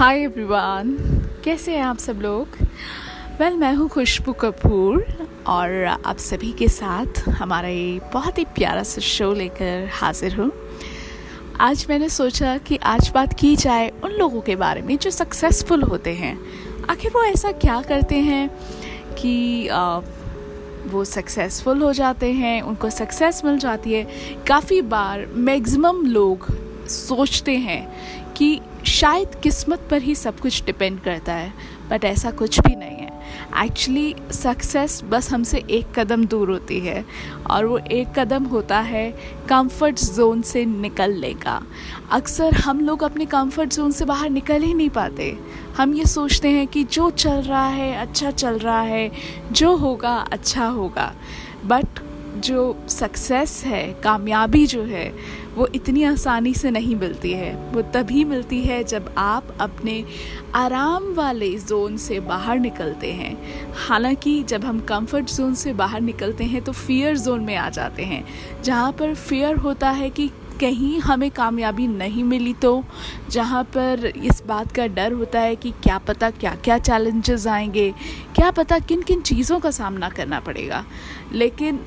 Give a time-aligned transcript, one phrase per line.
[0.00, 0.96] Hi everyone
[1.44, 2.48] कैसे हैं आप सब लोग?
[2.58, 5.06] वेल well, मैं हूँ खुशबू कपूर
[5.46, 10.52] और आप सभी के साथ हमारा ये बहुत ही प्यारा सा शो लेकर हाजिर हूँ।
[11.60, 15.82] आज मैंने सोचा कि आज बात की जाए उन लोगों के बारे में जो सक्सेसफुल
[15.82, 16.40] होते हैं।
[16.90, 18.50] आखिर वो ऐसा क्या करते हैं
[19.18, 19.98] कि आ,
[20.86, 24.04] वो सक्सेसफुल हो जाते हैं उनको सक्सेस मिल जाती है।
[24.48, 26.46] काफ़ी बार मैक्सिमम लोग
[26.88, 28.10] सोचते हैं
[28.40, 31.52] कि शायद किस्मत पर ही सब कुछ डिपेंड करता है
[31.90, 37.04] बट ऐसा कुछ भी नहीं है। एक्चुअली सक्सेस बस हमसे एक कदम दूर होती है,
[37.50, 39.10] और वो एक कदम होता है
[39.48, 41.60] कंफर्ट जोन से निकलने का।
[42.12, 45.36] अक्सर हम लोग अपने कंफर्ट जोन से बाहर निकल ही नहीं पाते।
[45.76, 49.10] हम ये सोचते हैं कि जो चल रहा है अच्छा चल रहा है,
[49.52, 51.12] जो होगा अच्छा होगा।
[51.66, 52.00] बट
[52.36, 55.12] जो सक्सेस है, कामयाबी जो है,
[55.54, 60.04] वो इतनी आसानी से नहीं मिलती है। वो तभी मिलती है जब आप अपने
[60.54, 63.36] आराम वाले जोन से बाहर निकलते हैं।
[63.78, 68.02] हालाँकि जब हम कंफर्ट जोन से बाहर निकलते हैं तो फियर जोन में आ जाते
[68.02, 68.24] हैं।
[68.62, 72.82] जहाँ पर फियर होता है कि कहीं हमें कामयाबी नहीं मिली तो
[73.30, 77.90] जहाँ पर इस बात का डर होता है कि क्या पता क्या क्या चैलेंजेस आएँगे,
[78.34, 80.84] क्या पता किन किन चीज़ों का सामना करना पड़ेगा।
[81.32, 81.78] लेकिन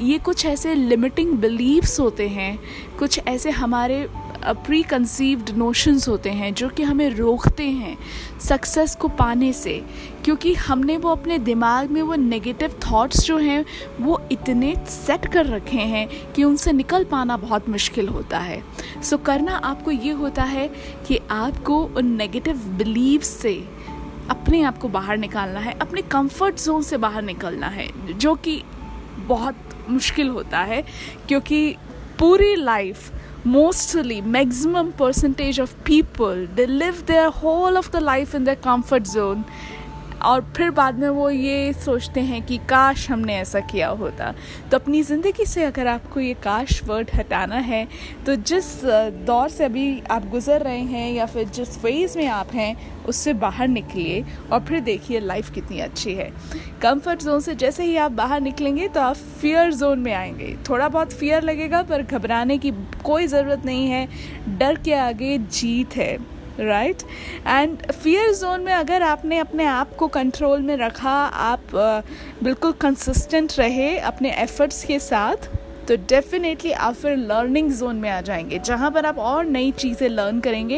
[0.00, 2.58] ये कुछ ऐसे लिमिटिंग बिलीव्स होते हैं
[2.98, 4.08] कुछ ऐसे हमारे
[4.46, 7.98] प्री कंसीव्ड नोशंस होते हैं जो कि हमें रोकते हैं
[8.40, 9.84] सक्सेस को पाने से
[10.24, 13.64] क्योंकि हमने वो अपने दिमाग में वो नेगेटिव थॉट्स जो हैं
[14.00, 18.62] वो इतने सेट कर रखे हैं कि उनसे निकल पाना बहुत मुश्किल होता है।
[19.02, 20.68] सो so, करना आपको ये होता है
[21.08, 23.68] कि आपको उन नेगेटिव बिलीव्स से
[24.30, 28.62] अपने आप को बाहर निकालना है अपने कंफर्ट जोन से बाहर निकलना है जो कि
[29.18, 29.54] बहुत
[29.88, 30.82] मुश्किल होता है,
[31.28, 31.76] क्योंकि
[32.18, 33.10] पूरी life
[33.46, 39.08] mostly maximum percentage of people they live their whole of the life in the comfort
[39.08, 39.44] zone
[40.24, 44.32] और फिर बाद में वो ये सोचते हैं कि काश हमने ऐसा किया होता।
[44.70, 47.86] तो अपनी ज़िंदगी से अगर आपको ये काश वर्ड हटाना है
[48.26, 52.54] तो जिस दौर से अभी आप गुज़र रहे हैं या फिर जिस फ़ेज़ में आप
[52.54, 56.30] हैं, उससे बाहर निकलिए और फिर देखिए लाइफ कितनी अच्छी है।
[56.82, 60.88] कंफर्ट जोन से जैसे ही आप बाहर निकलेंगे तो आप फियर जोन में आएँगे। थोड़ा
[60.88, 62.72] बहुत फियर लगेगा, पर घबराने की
[63.04, 64.08] कोई ज़रूरत नहीं है।
[64.58, 66.16] डर के आगे जीत है।
[66.60, 67.02] राइट
[67.46, 72.72] एंड फियर जोन में अगर आपने अपने आप को कंट्रोल में रखा आप uh, बिल्कुल
[72.80, 75.48] कंसिस्टेंट रहे अपने एफर्ट्स के साथ
[75.88, 80.08] तो डेफिनेटली आप फिर लर्निंग जोन में आ जाएँगे, जहाँ पर आप और नई चीज़ें
[80.08, 80.76] लर्न करेंगे।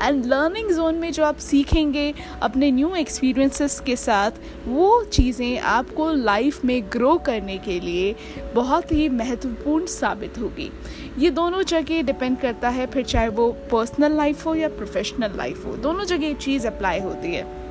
[0.00, 4.30] एंड लर्निंग जोन में जो आप सीखेंगे अपने न्यू एक्सपीरियंसेस के साथ,
[4.66, 8.14] वो चीज़ें आपको लाइफ में ग्रो करने के लिए
[8.54, 10.70] बहुत ही महत्वपूर्ण साबित होगी।
[11.18, 15.66] ये दोनों जगह डिपेंड करता है, फिर चाहे वो पर्सनल लाइफ हो या प्रोफेशनल लाइफ
[15.66, 17.67] हो, दोनों जगह ये चीज़ अप्लाई होती है।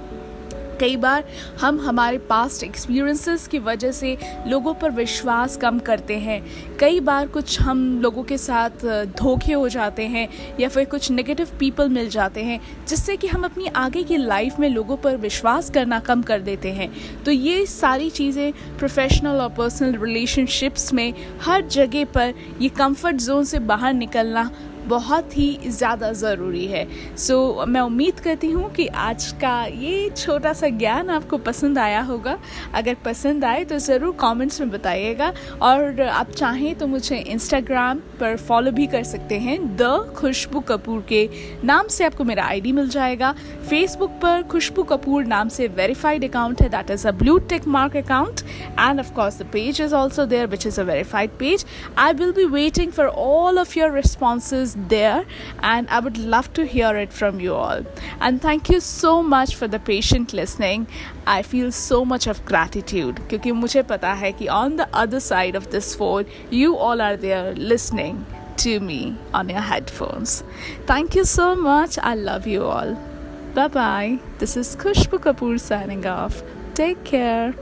[0.80, 1.24] कई बार
[1.62, 4.16] हम हमारे पास्ट एक्सपीरियंसेस की वजह से
[4.48, 6.42] लोगों पर विश्वास कम करते हैं।
[6.80, 8.86] कई बार कुछ हम लोगों के साथ
[9.18, 10.28] धोखे हो जाते हैं
[10.60, 14.60] या फिर कुछ नेगेटिव पीपल मिल जाते हैं, जिससे कि हम अपनी आगे की लाइफ
[14.60, 16.92] में लोगों पर विश्वास करना कम कर देते हैं।
[17.24, 23.44] तो ये सारी चीज़ें प्रोफेशनल और पर्सनल रिलेशनशिप्स में हर जगह पर ये कंफर्ट जोन
[23.44, 24.50] से बाहर निकलना
[24.88, 26.86] बहुत ही ज़्यादा ज़रूरी है।
[27.18, 31.80] सो so, मैं उम्मीद करती हूँ कि आज का ये छोटा सा ज्ञान आपको पसंद
[31.80, 32.38] आया होगा।
[32.76, 35.32] अगर पसंद आए तो ज़रूर कमेंट्स में बताइएगा।
[35.62, 41.02] और आप चाहें तो मुझे इंस्टाग्राम पर फॉलो भी कर सकते हैं। द खुशबू कपूर
[41.10, 41.28] के
[41.64, 43.34] नाम से आपको मेरा आईडी मिल जाएगा।
[43.70, 47.96] फेसबुक पर खुशबू कपूर नाम से वेरीफाइड अकाउंट है। That is a blue tick mark
[47.98, 48.42] account
[48.80, 51.66] and of course the page is also there which is a verified page
[51.98, 55.25] I will be waiting for all of your responses there
[55.63, 57.85] and I would love to hear it from you all.
[58.21, 60.87] And thank you so much for the patient listening.
[61.27, 65.55] I feel so much of gratitude क्योंकि मुझे पता है कि on the other side
[65.55, 68.25] of this phone you all are there listening
[68.59, 70.45] to me on your headphones.
[70.87, 71.99] Thank you so much.
[71.99, 72.97] I love you all.
[73.55, 74.19] Bye bye.
[74.39, 76.43] This is Kushbu Kapoor signing off.
[76.75, 77.55] Take care.